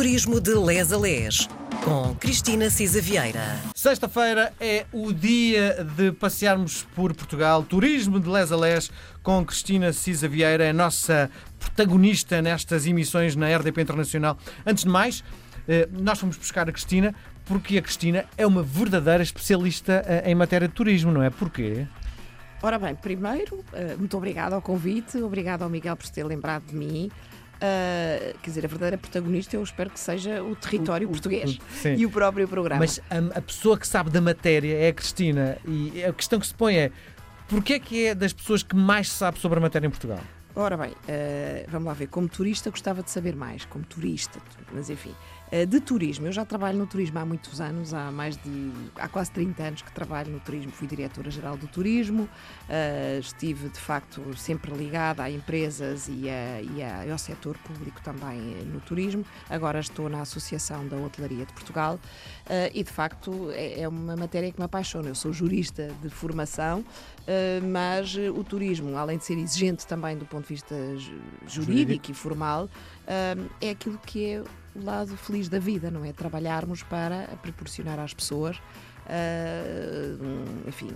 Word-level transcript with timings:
Turismo 0.00 0.40
de 0.40 0.54
Les 0.54 0.92
a 0.94 0.96
Les, 0.96 1.46
com 1.84 2.14
Cristina 2.14 2.70
Cisa 2.70 3.02
Vieira. 3.02 3.60
Sexta-feira 3.74 4.50
é 4.58 4.86
o 4.94 5.12
dia 5.12 5.84
de 5.84 6.10
passearmos 6.10 6.86
por 6.96 7.12
Portugal. 7.12 7.62
Turismo 7.62 8.18
de 8.18 8.26
Les 8.26 8.50
a 8.50 8.56
Les 8.56 8.90
com 9.22 9.44
Cristina 9.44 9.92
Cisa 9.92 10.26
Vieira, 10.26 10.64
é 10.64 10.70
a 10.70 10.72
nossa 10.72 11.30
protagonista 11.58 12.40
nestas 12.40 12.86
emissões 12.86 13.36
na 13.36 13.54
RDP 13.54 13.82
Internacional. 13.82 14.38
Antes 14.64 14.84
de 14.84 14.90
mais, 14.90 15.22
eh, 15.68 15.86
nós 15.92 16.18
fomos 16.18 16.38
buscar 16.38 16.66
a 16.66 16.72
Cristina 16.72 17.14
porque 17.44 17.76
a 17.76 17.82
Cristina 17.82 18.24
é 18.38 18.46
uma 18.46 18.62
verdadeira 18.62 19.22
especialista 19.22 20.02
eh, 20.06 20.30
em 20.30 20.34
matéria 20.34 20.66
de 20.66 20.72
turismo, 20.72 21.12
não 21.12 21.22
é? 21.22 21.28
Porquê? 21.28 21.86
Ora 22.62 22.78
bem, 22.78 22.94
primeiro, 22.94 23.62
eh, 23.74 23.96
muito 23.98 24.16
obrigada 24.16 24.54
ao 24.54 24.62
convite, 24.62 25.18
obrigado 25.18 25.60
ao 25.60 25.68
Miguel 25.68 25.94
por 25.94 26.06
se 26.06 26.12
ter 26.14 26.24
lembrado 26.24 26.64
de 26.68 26.74
mim. 26.74 27.10
Uh, 27.62 28.38
quer 28.42 28.48
dizer, 28.50 28.64
a 28.64 28.68
verdadeira 28.68 28.96
protagonista 28.96 29.54
eu 29.54 29.62
espero 29.62 29.90
que 29.90 30.00
seja 30.00 30.42
o 30.42 30.56
território 30.56 31.06
O- 31.06 31.10
português 31.10 31.58
o- 31.84 31.88
e 31.88 32.06
o 32.06 32.10
próprio 32.10 32.48
programa. 32.48 32.80
Mas 32.80 32.98
a, 33.10 33.38
a 33.38 33.42
pessoa 33.42 33.78
que 33.78 33.86
sabe 33.86 34.08
da 34.08 34.20
matéria 34.20 34.74
é 34.78 34.88
a 34.88 34.92
Cristina 34.94 35.58
e 35.68 36.02
a 36.02 36.12
questão 36.12 36.40
que 36.40 36.46
se 36.46 36.54
põe 36.54 36.76
é 36.76 36.90
porquê 37.48 37.74
é 37.74 37.78
que 37.78 38.06
é 38.06 38.14
das 38.14 38.32
pessoas 38.32 38.62
que 38.62 38.74
mais 38.74 39.10
sabe 39.10 39.38
sobre 39.38 39.58
a 39.58 39.60
matéria 39.62 39.86
em 39.86 39.90
Portugal? 39.90 40.20
Ora 40.62 40.76
bem, 40.76 40.90
uh, 40.90 41.70
vamos 41.70 41.86
lá 41.86 41.94
ver. 41.94 42.08
Como 42.08 42.28
turista 42.28 42.68
gostava 42.70 43.02
de 43.02 43.10
saber 43.10 43.34
mais, 43.34 43.64
como 43.64 43.82
turista, 43.82 44.38
mas 44.74 44.90
enfim. 44.90 45.14
Uh, 45.50 45.64
de 45.66 45.80
turismo, 45.80 46.26
eu 46.26 46.32
já 46.32 46.44
trabalho 46.44 46.76
no 46.76 46.86
turismo 46.86 47.18
há 47.18 47.24
muitos 47.24 47.62
anos, 47.62 47.94
há 47.94 48.10
mais 48.12 48.36
de. 48.36 48.70
há 48.96 49.08
quase 49.08 49.30
30 49.30 49.62
anos 49.62 49.82
que 49.82 49.90
trabalho 49.90 50.30
no 50.30 50.38
turismo, 50.38 50.70
fui 50.70 50.86
diretora-geral 50.86 51.56
do 51.56 51.66
turismo, 51.66 52.24
uh, 52.24 53.18
estive 53.20 53.70
de 53.70 53.80
facto 53.80 54.22
sempre 54.36 54.70
ligada 54.74 55.22
a 55.22 55.30
empresas 55.30 56.08
e, 56.08 56.28
a, 56.28 56.60
e, 56.60 56.82
a- 56.82 57.06
e 57.06 57.10
ao 57.10 57.18
setor 57.18 57.56
público 57.58 58.00
também 58.02 58.38
no 58.66 58.80
turismo. 58.80 59.24
Agora 59.48 59.80
estou 59.80 60.10
na 60.10 60.20
Associação 60.20 60.86
da 60.86 60.96
Hotelaria 60.98 61.46
de 61.46 61.52
Portugal 61.54 61.98
e 62.74 62.82
de 62.82 62.90
facto 62.90 63.50
é, 63.52 63.80
é 63.82 63.88
uma 63.88 64.16
matéria 64.16 64.50
que 64.52 64.58
me 64.58 64.64
apaixona. 64.64 65.08
Eu 65.08 65.14
sou 65.14 65.32
jurista 65.32 65.88
de 66.02 66.08
formação, 66.10 66.84
mas 67.70 68.16
o 68.16 68.42
turismo, 68.42 68.96
além 68.96 69.18
de 69.18 69.24
ser 69.24 69.38
exigente 69.38 69.86
também 69.86 70.16
do 70.16 70.24
ponto 70.26 70.49
vista 70.50 70.74
ju- 70.96 71.20
jurídico, 71.48 72.10
e 72.10 72.14
formal, 72.14 72.64
uh, 72.64 73.50
é 73.60 73.70
aquilo 73.70 73.98
que 74.06 74.24
é 74.26 74.42
o 74.74 74.84
lado 74.84 75.16
feliz 75.16 75.48
da 75.48 75.58
vida, 75.58 75.90
não 75.90 76.04
é? 76.04 76.12
Trabalharmos 76.12 76.82
para 76.82 77.26
proporcionar 77.42 77.98
às 77.98 78.12
pessoas, 78.14 78.56
uh, 78.56 80.22
um, 80.24 80.68
enfim, 80.68 80.90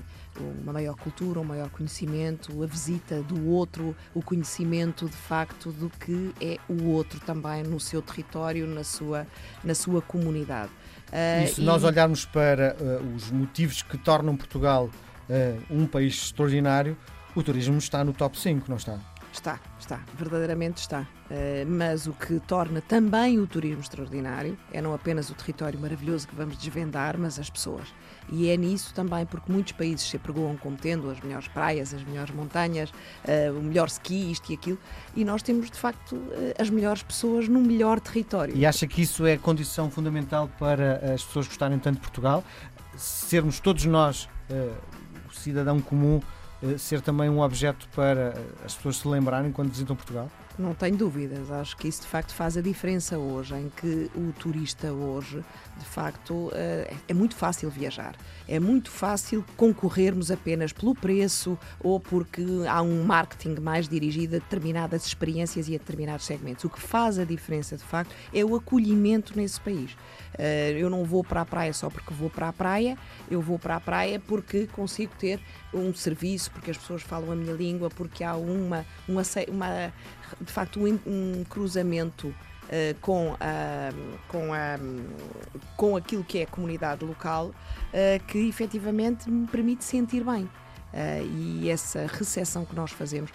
uma 0.63 0.73
maior 0.73 0.95
cultura, 0.97 1.41
um 1.41 1.45
maior 1.45 1.69
conhecimento, 1.71 2.63
a 2.63 2.67
visita 2.67 3.23
do 3.23 3.49
outro, 3.49 3.95
o 4.15 4.23
conhecimento 4.23 5.07
de 5.09 5.17
facto 5.17 5.71
do 5.73 5.91
que 5.91 6.33
é 6.41 6.59
o 6.69 6.85
outro 6.91 7.21
também 7.21 7.63
no 7.63 7.79
seu 7.81 8.01
território, 8.03 8.67
na 8.67 8.85
sua, 8.85 9.27
na 9.63 9.75
sua 9.75 10.01
comunidade. 10.03 10.71
Uh, 11.13 11.45
E 11.45 11.47
se 11.49 11.61
e- 11.61 11.65
nós 11.65 11.85
olharmos 11.85 12.25
para 12.25 12.77
uh, 12.81 13.15
os 13.15 13.31
motivos 13.31 13.83
que 13.83 13.97
tornam 13.99 14.37
Portugal 14.37 14.91
uh, 15.29 15.63
um 15.71 15.87
país 15.87 16.15
extraordinário, 16.15 16.97
o 17.35 17.43
turismo 17.43 17.79
está 17.79 18.05
no 18.05 18.13
top 18.13 18.39
5, 18.39 18.67
não 18.69 18.77
está? 18.77 18.99
Está, 19.35 19.59
está, 19.81 20.01
verdadeiramente 20.17 20.81
está. 20.81 21.09
Eh, 21.29 21.65
mas 21.67 22.07
o 22.07 22.13
que 22.13 22.39
torna 22.39 22.81
também 22.81 23.41
o 23.41 23.49
turismo 23.49 23.81
extraordinário 23.81 24.57
é 24.73 24.81
não 24.81 24.95
apenas 24.95 25.29
o 25.29 25.35
território 25.35 25.79
maravilhoso 25.79 26.29
que 26.29 26.37
vamos 26.37 26.57
desvendar, 26.57 27.19
mas 27.19 27.41
as 27.41 27.51
pessoas. 27.51 27.89
E 28.31 28.49
é 28.49 28.57
nisso 28.57 28.95
também 28.95 29.27
porque 29.27 29.51
muitos 29.51 29.73
países 29.73 30.09
se 30.09 30.17
apregoam 30.17 30.57
como 30.57 30.77
tendo 30.77 31.11
as 31.11 31.21
melhores 31.21 31.49
praias, 31.49 31.93
as 31.93 32.05
melhores 32.05 32.33
montanhas, 32.33 32.93
eh, 33.25 33.51
o 33.51 33.61
melhor 33.61 33.89
ski, 33.89 34.31
isto 34.31 34.53
e 34.53 34.55
aquilo, 34.55 34.79
e 35.17 35.25
nós 35.25 35.43
temos 35.43 35.69
de 35.69 35.79
facto 35.79 36.17
eh, 36.31 36.55
as 36.57 36.71
melhores 36.71 37.03
pessoas 37.03 37.49
no 37.49 37.61
melhor 37.61 37.99
território. 37.99 38.57
E 38.57 38.65
acha 38.65 38.87
que 38.87 39.03
isso 39.03 39.27
é 39.27 39.37
condição 39.37 39.91
fundamental 39.91 40.49
para 40.61 41.13
as 41.13 41.25
pessoas 41.25 41.49
gostarem 41.49 41.81
tanto 41.81 41.97
de 41.97 42.03
Portugal? 42.03 42.45
Sermos 42.97 43.59
todos 43.59 43.85
nós, 43.85 44.29
o 45.29 45.35
cidadão 45.35 45.81
comum, 45.81 46.21
ser 46.79 47.01
também 47.01 47.29
um 47.29 47.41
objeto 47.41 47.89
para 47.95 48.35
uh, 48.37 48.65
as 48.65 48.75
pessoas 48.75 48.97
se 48.97 49.09
lembrarem 49.09 49.53
quando 49.53 49.71
visitam 49.71 49.97
Portugal? 49.97 50.31
Não 50.57 50.73
tenho 50.73 50.97
dúvidas, 50.97 51.51
acho 51.51 51.77
que 51.77 51.89
isso 51.89 52.03
de 52.03 52.07
facto 52.07 52.33
faz 52.33 52.57
a 52.57 52.61
diferença 52.61 53.19
hoje, 53.19 53.57
em 53.57 53.69
que 53.77 54.09
o 54.15 54.33
turista 54.39 54.93
hoje, 54.93 55.45
de 55.77 55.85
facto, 55.85 56.49
eh, 56.55 56.95
é 57.09 57.13
muito 57.13 57.35
fácil 57.35 57.69
viajar. 57.71 58.15
É 58.47 58.61
muito 58.61 58.89
fácil 58.89 59.45
concorrermos 59.57 60.31
apenas 60.31 60.73
pelo 60.73 60.95
preço 60.95 61.59
ou 61.81 61.99
porque 61.99 62.45
há 62.69 62.81
um 62.83 63.03
marketing 63.03 63.61
mais 63.61 63.89
dirigido 63.89 64.37
a 64.37 64.39
determinadas 64.39 65.05
experiências 65.05 65.67
e 65.69 65.75
a 65.75 65.79
determinados 65.79 66.25
segmentos. 66.25 66.65
O 66.65 66.71
que 66.71 66.81
faz 66.81 67.19
a 67.19 67.25
diferença, 67.25 67.77
de 67.77 67.83
facto, 67.83 68.15
é 68.33 68.45
o 68.45 68.55
acolhimento 68.55 69.37
nesse 69.37 69.61
país. 69.61 69.97
Eh, 70.39 70.77
Eu 70.79 70.89
não 70.89 71.05
vou 71.05 71.25
para 71.25 71.41
a 71.41 71.45
praia 71.45 71.73
só 71.73 71.91
porque 71.91 72.15
vou 72.15 72.31
para 72.31 72.49
a 72.49 72.53
praia, 72.53 72.97
eu 73.29 73.41
vou 73.41 73.59
para 73.59 73.75
a 73.75 73.81
praia 73.81 74.21
porque 74.21 74.69
consigo 74.69 75.13
ter 75.19 75.41
um 75.73 75.93
serviço, 75.93 76.53
porque 76.53 76.71
as 76.71 76.79
pessoas 76.79 77.03
falam 77.03 77.33
a 77.33 77.35
minha 77.35 77.53
língua, 77.55 77.91
porque 77.91 78.23
há 78.23 78.37
uma, 78.37 78.87
um 79.09 79.19
ace- 79.19 79.47
uma 79.51 79.93
de 80.41 80.53
facto 80.53 80.81
um, 80.81 80.99
um 81.07 81.45
cruzamento 81.45 82.35
eh, 82.71 82.95
com, 83.01 83.37
a, 83.39 83.91
com, 84.27 84.55
a, 84.55 84.79
com 85.77 85.97
aquilo 85.97 86.25
que 86.25 86.39
é 86.39 86.43
a 86.45 86.47
comunidade 86.47 87.05
local 87.05 87.53
eh, 87.93 88.19
que 88.27 88.49
efetivamente 88.49 89.31
me 89.31 89.47
permite 89.47 89.85
sentir 89.85 90.25
bem. 90.25 90.49
Eh, 90.93 91.23
e 91.25 91.71
essa 91.71 92.07
recepção 92.07 92.65
que 92.65 92.75
nós 92.75 92.91
fazemos 92.91 93.31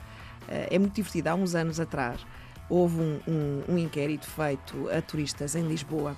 é 0.48 0.80
muito 0.80 0.96
divertida. 0.96 1.32
Há 1.32 1.36
uns 1.36 1.54
anos 1.54 1.80
atrás 1.80 2.26
houve 2.68 3.00
um, 3.00 3.20
um, 3.28 3.64
um 3.74 3.78
inquérito 3.78 4.26
feito 4.28 4.90
a 4.90 5.00
turistas 5.00 5.56
em 5.56 5.68
Lisboa 5.68 6.18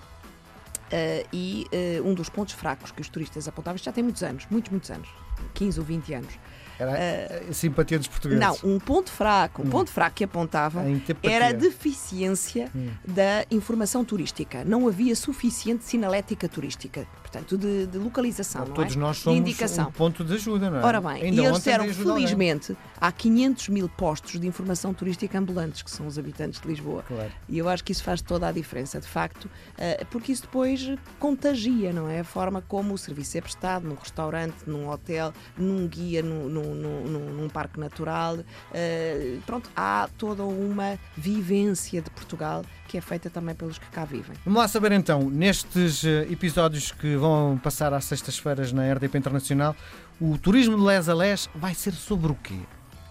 e 1.33 1.67
um 2.03 2.13
dos 2.13 2.29
pontos 2.29 2.53
fracos 2.53 2.91
que 2.91 3.01
os 3.01 3.09
turistas 3.09 3.47
apontavam, 3.47 3.77
já 3.77 3.91
tem 3.91 4.03
muitos 4.03 4.23
anos, 4.23 4.45
muitos, 4.49 4.71
muitos 4.71 4.89
anos, 4.89 5.09
15 5.53 5.79
ou 5.79 5.85
20 5.85 6.13
anos. 6.13 6.39
Era 6.81 7.43
a 7.49 7.53
simpatia 7.53 7.97
dos 7.99 8.07
portugueses. 8.07 8.39
Não, 8.43 8.57
um 8.63 8.79
ponto 8.79 9.09
fraco, 9.11 9.61
um 9.61 9.65
Hum. 9.65 9.69
ponto 9.69 9.91
fraco 9.91 10.15
que 10.15 10.23
apontavam 10.23 10.83
era 11.23 11.47
a 11.49 11.51
deficiência 11.51 12.69
Hum. 12.75 12.89
da 13.07 13.45
informação 13.51 14.03
turística. 14.03 14.63
Não 14.65 14.87
havia 14.87 15.15
suficiente 15.15 15.83
sinalética 15.83 16.47
turística, 16.49 17.07
portanto, 17.21 17.57
de, 17.57 17.87
de 17.87 17.97
localização, 17.97 18.65
não 18.65 18.73
Todos 18.73 18.95
é? 18.95 18.99
nós 18.99 19.17
de 19.17 19.23
somos 19.23 19.39
indicação. 19.39 19.87
um 19.89 19.91
ponto 19.91 20.23
de 20.23 20.33
ajuda, 20.33 20.69
não 20.69 20.79
é? 20.79 20.83
Ora 20.83 21.01
bem, 21.01 21.23
Ainda 21.23 21.41
e 21.41 21.45
eles 21.45 21.57
disseram, 21.57 21.85
alguém. 21.85 21.93
felizmente, 22.03 22.75
há 22.99 23.11
500 23.11 23.69
mil 23.69 23.87
postos 23.89 24.39
de 24.39 24.47
informação 24.47 24.93
turística 24.93 25.37
ambulantes, 25.37 25.81
que 25.81 25.91
são 25.91 26.07
os 26.07 26.17
habitantes 26.17 26.59
de 26.61 26.67
Lisboa. 26.67 27.03
Claro. 27.07 27.31
E 27.47 27.57
eu 27.57 27.67
acho 27.69 27.83
que 27.83 27.91
isso 27.91 28.03
faz 28.03 28.21
toda 28.21 28.47
a 28.47 28.51
diferença, 28.51 28.99
de 28.99 29.07
facto, 29.07 29.49
eh, 29.77 30.05
porque 30.09 30.31
isso 30.31 30.43
depois 30.43 30.89
contagia, 31.19 31.93
não 31.93 32.09
é? 32.09 32.19
A 32.19 32.23
forma 32.23 32.61
como 32.67 32.93
o 32.93 32.97
serviço 32.97 33.37
é 33.37 33.41
prestado 33.41 33.87
num 33.87 33.95
restaurante, 33.95 34.55
num 34.67 34.89
hotel, 34.89 35.33
num 35.57 35.87
guia, 35.87 36.21
num, 36.21 36.47
num- 36.49 36.70
num- 36.75 37.03
num- 37.03 37.33
num 37.33 37.49
parque 37.49 37.79
natural. 37.79 38.39
eh, 38.73 39.37
Pronto, 39.45 39.69
há 39.75 40.09
toda 40.17 40.43
uma 40.43 40.97
vivência 41.17 42.01
de 42.01 42.09
Portugal 42.11 42.63
que 42.87 42.97
é 42.97 43.01
feita 43.01 43.29
também 43.29 43.55
pelos 43.55 43.77
que 43.77 43.85
cá 43.89 44.03
vivem. 44.05 44.35
Vamos 44.45 44.59
lá 44.59 44.67
saber 44.67 44.91
então, 44.91 45.29
nestes 45.29 46.03
eh, 46.03 46.27
episódios 46.29 46.91
que 46.91 47.15
vão 47.15 47.57
passar 47.57 47.93
às 47.93 48.05
sextas-feiras 48.05 48.71
na 48.73 48.91
RDP 48.93 49.17
Internacional, 49.17 49.75
o 50.19 50.37
turismo 50.37 50.75
de 50.77 50.83
Les 50.83 51.07
a 51.07 51.13
Les 51.13 51.49
vai 51.55 51.73
ser 51.73 51.93
sobre 51.93 52.31
o 52.31 52.35
quê? 52.35 52.59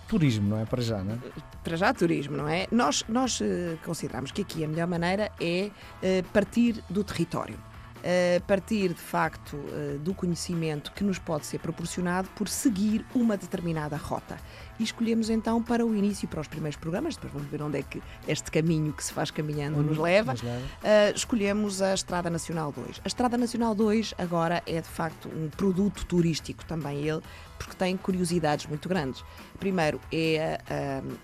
Turismo, 0.07 0.49
não 0.51 0.61
é? 0.61 0.65
Para 0.65 0.83
já, 0.83 0.99
não 1.05 1.15
é? 1.15 1.19
para 1.63 1.77
já 1.77 1.95
turismo, 1.95 2.37
não 2.37 2.49
é? 2.49 2.67
Nós, 2.73 3.05
nós 3.09 3.41
eh, 3.41 3.77
consideramos 3.85 4.33
que 4.33 4.43
aqui 4.43 4.65
a 4.65 4.69
melhor 4.69 4.89
maneira 4.89 5.31
é 5.41 5.71
eh, 6.03 6.23
partir 6.33 6.83
do 6.91 7.05
território. 7.05 7.57
Eh, 8.03 8.41
partir 8.47 8.89
de 8.89 9.01
facto 9.01 9.59
eh, 9.73 9.99
do 10.01 10.15
conhecimento 10.15 10.91
que 10.93 11.05
nos 11.05 11.19
pode 11.19 11.45
ser 11.45 11.59
proporcionado 11.59 12.29
por 12.35 12.49
seguir 12.49 13.05
uma 13.15 13.37
determinada 13.37 13.97
rota. 13.97 14.39
E 14.79 14.85
escolhemos 14.85 15.29
então 15.29 15.63
para 15.63 15.85
o 15.85 15.95
início, 15.95 16.27
para 16.27 16.41
os 16.41 16.49
primeiros 16.49 16.79
programas, 16.79 17.17
depois 17.17 17.33
vamos 17.35 17.51
ver 17.51 17.61
onde 17.61 17.79
é 17.79 17.83
que 17.83 18.03
este 18.27 18.51
caminho 18.51 18.95
que 18.95 19.05
se 19.05 19.13
faz 19.13 19.31
caminhando 19.31 19.83
nos 19.83 19.99
leva. 19.99 20.33
Nos 20.33 20.43
leva. 20.43 20.63
Uh, 20.63 21.15
escolhemos 21.15 21.83
a 21.83 21.93
Estrada 21.93 22.31
Nacional 22.31 22.73
2. 22.73 23.03
A 23.05 23.07
Estrada 23.07 23.37
Nacional 23.37 23.75
2 23.75 24.15
agora 24.17 24.63
é 24.65 24.81
de 24.81 24.89
facto 24.89 25.29
um 25.29 25.51
produto 25.51 26.07
turístico 26.07 26.65
também 26.65 27.07
ele, 27.07 27.21
porque 27.59 27.77
tem 27.77 27.95
curiosidades 27.99 28.65
muito 28.65 28.89
grandes. 28.89 29.23
Primeiro, 29.59 30.01
é 30.11 30.59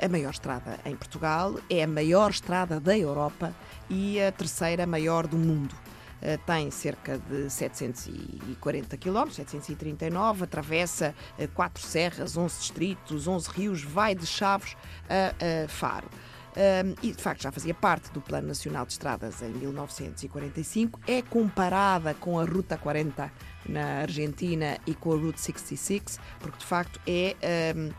a, 0.00 0.04
a 0.04 0.08
maior 0.10 0.30
estrada 0.30 0.78
em 0.84 0.94
Portugal, 0.94 1.54
é 1.70 1.82
a 1.82 1.86
maior 1.86 2.30
estrada 2.30 2.78
da 2.78 2.96
Europa 2.96 3.54
e 3.88 4.20
a 4.20 4.30
terceira 4.30 4.86
maior 4.86 5.26
do 5.26 5.38
mundo. 5.38 5.74
Uh, 6.16 6.38
tem 6.46 6.70
cerca 6.70 7.18
de 7.18 7.50
740 7.50 8.96
km, 8.96 9.30
739, 9.30 10.44
atravessa 10.44 11.14
uh, 11.38 11.48
quatro 11.48 11.82
serras, 11.82 12.36
11 12.36 12.58
distritos, 12.58 13.28
11 13.28 13.50
rios, 13.50 13.82
vai 13.82 14.14
de 14.14 14.26
Chaves 14.26 14.76
a 15.08 15.68
Faro. 15.68 16.08
Um, 16.56 16.94
e 17.02 17.12
de 17.12 17.22
facto 17.22 17.42
já 17.42 17.52
fazia 17.52 17.74
parte 17.74 18.10
do 18.12 18.20
Plano 18.22 18.48
Nacional 18.48 18.86
de 18.86 18.92
Estradas 18.92 19.42
em 19.42 19.50
1945, 19.50 20.98
é 21.06 21.20
comparada 21.20 22.14
com 22.14 22.40
a 22.40 22.44
Ruta 22.44 22.78
40 22.78 23.30
na 23.68 24.00
Argentina 24.00 24.78
e 24.86 24.94
com 24.94 25.12
a 25.12 25.16
Route 25.16 25.38
66, 25.38 26.18
porque 26.40 26.56
de 26.56 26.64
facto 26.64 26.98
é, 27.06 27.36
um, 27.76 27.90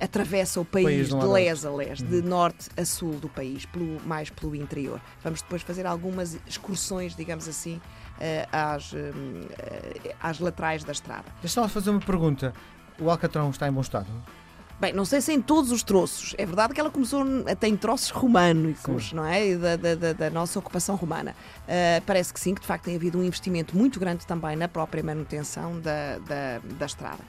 atravessa 0.00 0.60
o 0.60 0.64
país, 0.64 0.84
País 0.84 1.08
de 1.08 1.26
leste 1.26 1.66
a 1.66 1.70
leste, 1.70 2.04
de 2.04 2.22
norte 2.22 2.68
a 2.76 2.84
sul 2.84 3.12
do 3.14 3.28
país, 3.28 3.64
pelo, 3.66 4.00
mais 4.06 4.28
pelo 4.30 4.54
interior. 4.54 5.00
Vamos 5.22 5.40
depois 5.42 5.62
fazer 5.62 5.86
algumas 5.86 6.36
excursões, 6.46 7.14
digamos 7.14 7.48
assim, 7.48 7.80
eh, 8.20 8.46
às, 8.52 8.92
eh, 8.94 10.14
às 10.20 10.38
laterais 10.40 10.84
da 10.84 10.92
estrada. 10.92 11.24
Deixa-me 11.40 11.68
fazer 11.68 11.90
uma 11.90 12.00
pergunta. 12.00 12.52
O 12.98 13.10
Alcatrão 13.10 13.50
está 13.50 13.68
em 13.68 13.72
bom 13.72 13.80
estado? 13.80 14.06
Bem, 14.80 14.92
não 14.92 15.04
sei 15.04 15.20
se 15.20 15.32
em 15.32 15.40
todos 15.40 15.70
os 15.70 15.84
troços. 15.84 16.34
É 16.36 16.44
verdade 16.44 16.74
que 16.74 16.80
ela 16.80 16.90
começou 16.90 17.24
até 17.48 17.68
em 17.68 17.76
troços 17.76 18.10
românicos, 18.10 19.12
não 19.12 19.24
é? 19.24 19.54
Da, 19.56 19.76
da, 19.76 19.94
da- 19.94 20.12
da 20.12 20.30
nossa 20.30 20.58
ocupação 20.58 20.96
romana. 20.96 21.30
Uh, 21.62 22.02
parece 22.04 22.34
que 22.34 22.40
sim, 22.40 22.54
que 22.54 22.60
de 22.60 22.66
facto 22.66 22.84
tem 22.84 22.96
havido 22.96 23.16
um 23.18 23.22
investimento 23.24 23.76
muito 23.76 24.00
grande 24.00 24.26
também 24.26 24.56
na 24.56 24.66
própria 24.66 25.02
manutenção 25.02 25.78
da, 25.80 26.18
da, 26.18 26.58
da 26.76 26.86
estrada. 26.86 27.20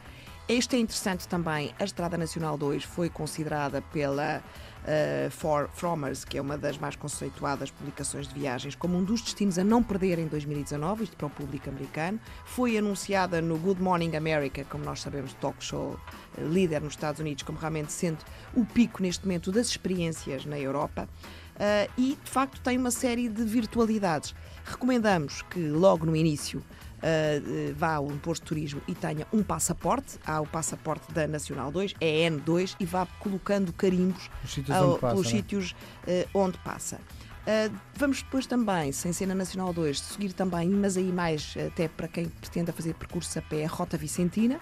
Este 0.48 0.76
é 0.76 0.80
interessante 0.80 1.28
também. 1.28 1.74
A 1.80 1.84
Estrada 1.84 2.16
Nacional 2.20 2.56
2 2.56 2.84
foi 2.84 3.10
considerada 3.10 3.82
pela 3.82 4.44
uh, 4.84 5.32
For, 5.32 5.68
Fromers, 5.74 6.24
que 6.24 6.38
é 6.38 6.42
uma 6.42 6.56
das 6.56 6.78
mais 6.78 6.96
conceituadas 6.96 7.72
publicações 7.72 8.28
de 8.28 8.36
viagens, 8.36 8.76
como 8.76 8.96
um 8.96 9.04
dos 9.04 9.24
destinos 9.24 9.58
a 9.58 9.64
não 9.64 9.82
perder 9.82 10.20
em 10.20 10.28
2019, 10.28 11.06
isto 11.06 11.18
para 11.18 11.26
o 11.26 11.32
público 11.32 11.68
americano. 11.68 12.20
Foi 12.46 12.78
anunciada 12.78 13.42
no 13.42 13.58
Good 13.58 13.82
Morning 13.82 14.16
America, 14.16 14.64
como 14.70 14.86
nós 14.86 15.02
sabemos, 15.02 15.34
talk 15.34 15.64
show 15.64 16.00
eh, 16.38 16.44
líder 16.44 16.80
nos 16.80 16.94
Estados 16.94 17.20
Unidos, 17.20 17.42
como 17.42 17.58
realmente 17.58 17.92
sendo 17.92 18.20
o 18.54 18.64
pico 18.64 19.02
neste 19.02 19.26
momento 19.26 19.52
das 19.52 19.70
experiências 19.70 20.46
na 20.46 20.60
Europa. 20.60 21.10
Uh, 21.56 21.90
e 21.98 22.18
de 22.24 22.30
facto 22.30 22.62
tem 22.62 22.78
uma 22.78 22.92
série 22.92 23.30
de 23.30 23.44
virtualidades. 23.44 24.36
Recomendamos 24.64 25.42
que 25.42 25.60
logo 25.70 26.06
no 26.06 26.16
início 26.16 26.62
uh, 27.06 27.74
vá 27.76 27.96
ao 27.96 28.12
imposto 28.12 28.44
de 28.44 28.48
turismo 28.50 28.82
e 28.88 28.96
tenha 28.96 29.28
um 29.32 29.44
passaporte, 29.44 30.18
há 30.26 30.42
o 30.42 30.48
passaporte 30.48 31.12
da 31.14 31.28
Nacional 31.28 31.72
2, 31.72 31.94
é 32.02 32.30
N2, 32.30 32.76
e 32.80 32.86
vá 32.86 33.06
colocando 33.20 33.72
carimbos 33.74 34.30
Os 34.44 34.54
sítios 34.54 34.76
ao- 34.76 34.98
passa, 34.98 35.14
pelos 35.16 35.26
não 35.26 35.32
é? 35.32 35.36
sítios 35.42 35.76
eh, 36.08 36.28
onde 36.34 36.58
passa. 36.60 37.00
Uh, 37.46 37.72
vamos 37.96 38.24
depois 38.24 38.48
também, 38.48 38.92
sem 38.92 39.14
ser 39.14 39.28
na 39.28 39.36
Nacional 39.36 39.72
2, 39.72 40.00
seguir 40.00 40.34
também, 40.34 40.68
mas 40.68 40.98
aí 40.98 41.12
mais 41.12 41.54
até 41.68 41.88
para 41.88 42.08
quem 42.08 42.26
pretenda 42.26 42.74
fazer 42.74 42.96
percurso 42.96 43.38
a 43.38 43.42
pé, 43.44 43.66
a 43.66 43.68
Rota 43.68 43.98
Vicentina, 43.98 44.60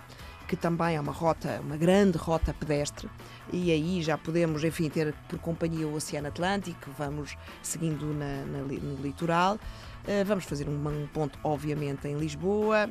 que 0.48 0.56
também 0.56 0.96
é 0.96 1.00
uma 1.02 1.12
rota, 1.12 1.60
uma 1.64 1.78
grande 1.78 2.18
rota 2.18 2.54
pedestre, 2.54 3.10
e 3.52 3.72
aí 3.72 4.02
já 4.02 4.18
podemos, 4.18 4.64
enfim, 4.64 4.90
ter 4.90 5.14
por 5.28 5.40
companhia 5.40 5.88
o 5.88 5.96
Oceano 5.96 6.28
Atlântico, 6.28 6.90
vamos 6.98 7.36
seguindo 7.62 8.06
na- 8.14 8.46
na 8.46 8.60
no 8.64 8.96
litoral. 9.02 9.56
Uh, 9.56 10.26
vamos 10.26 10.44
fazer 10.46 10.68
um, 10.68 10.74
um 10.88 11.08
ponto, 11.08 11.40
obviamente, 11.44 12.08
em 12.08 12.18
Lisboa, 12.18 12.90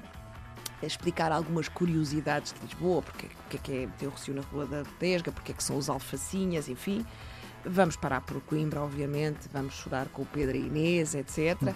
explicar 0.83 1.31
algumas 1.31 1.69
curiosidades 1.69 2.53
de 2.53 2.61
Lisboa, 2.67 3.03
porque, 3.03 3.27
porque 3.27 3.57
é 3.57 3.61
que 3.61 3.73
é 3.85 3.89
ter 3.99 4.07
o 4.07 4.11
Recio 4.11 4.35
na 4.35 4.43
Rua 4.43 4.67
da 4.67 4.83
Tesga, 4.99 5.31
porque 5.31 5.53
é 5.53 5.55
que 5.55 5.63
são 5.63 5.77
os 5.77 5.89
alfacinhas, 5.89 6.69
enfim. 6.69 7.05
Vamos 7.65 7.95
parar 7.95 8.21
por 8.23 8.41
Coimbra, 8.41 8.81
obviamente, 8.81 9.49
vamos 9.53 9.75
chorar 9.75 10.09
com 10.09 10.23
o 10.23 10.27
Pedro 10.27 10.57
e 10.57 10.67
Inês, 10.67 11.15
etc. 11.15 11.61
Uh, 11.63 11.75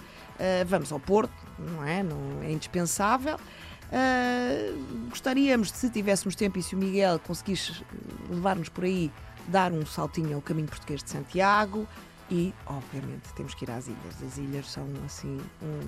vamos 0.65 0.91
ao 0.91 0.99
Porto, 0.99 1.31
não 1.57 1.83
é? 1.85 2.03
Não 2.03 2.41
é 2.43 2.51
indispensável. 2.51 3.39
Uh, 3.91 5.09
gostaríamos, 5.09 5.71
se 5.71 5.89
tivéssemos 5.89 6.35
tempo 6.35 6.59
e 6.59 6.63
se 6.63 6.75
o 6.75 6.77
Miguel 6.77 7.19
conseguisse 7.19 7.83
levar-nos 8.29 8.69
por 8.69 8.83
aí, 8.83 9.11
dar 9.47 9.71
um 9.71 9.85
saltinho 9.85 10.35
ao 10.35 10.41
caminho 10.41 10.67
português 10.67 11.03
de 11.03 11.09
Santiago. 11.09 11.87
E, 12.29 12.53
obviamente, 12.65 13.33
temos 13.35 13.53
que 13.53 13.63
ir 13.63 13.71
às 13.71 13.87
ilhas. 13.87 14.23
As 14.25 14.37
ilhas 14.37 14.69
são, 14.69 14.85
assim, 15.05 15.39
um, 15.61 15.79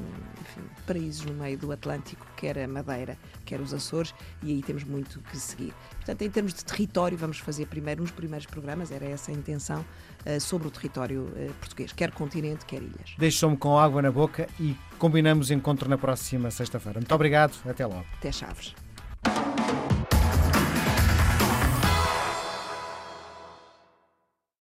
enfim, 0.41 0.61
paraísos 0.87 1.25
no 1.25 1.33
meio 1.33 1.57
do 1.57 1.71
Atlântico, 1.71 2.25
quer 2.37 2.57
a 2.59 2.67
Madeira, 2.67 3.17
quer 3.45 3.59
os 3.59 3.73
Açores, 3.73 4.13
e 4.41 4.51
aí 4.51 4.63
temos 4.63 4.85
muito 4.85 5.19
que 5.19 5.37
seguir. 5.37 5.73
Portanto, 5.97 6.21
em 6.21 6.29
termos 6.29 6.53
de 6.53 6.63
território, 6.63 7.17
vamos 7.17 7.39
fazer 7.39 7.65
primeiro 7.65 8.01
uns 8.01 8.11
primeiros 8.11 8.45
programas, 8.45 8.89
era 8.89 9.05
essa 9.05 9.31
a 9.31 9.33
intenção, 9.33 9.85
eh, 10.25 10.39
sobre 10.39 10.69
o 10.69 10.71
território 10.71 11.29
eh, 11.35 11.49
português, 11.59 11.91
quer 11.91 12.11
continente, 12.11 12.65
quer 12.65 12.81
ilhas. 12.81 13.15
Deixou-me 13.17 13.57
com 13.57 13.77
água 13.77 14.01
na 14.01 14.11
boca 14.11 14.47
e 14.59 14.77
combinamos 14.97 15.51
encontro 15.51 15.89
na 15.89 15.97
próxima 15.97 16.49
sexta-feira. 16.51 16.99
Muito 16.99 17.13
obrigado, 17.13 17.53
até 17.67 17.85
logo. 17.85 18.05
Até 18.17 18.31
Chaves. 18.31 18.73